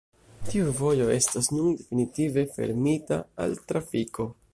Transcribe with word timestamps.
Tiu 0.45 0.69
vojo 0.77 1.09
estas 1.15 1.49
nun 1.55 1.69
definitive 1.81 2.45
fermita 2.57 3.21
al 3.45 3.55
trafiko. 3.73 4.27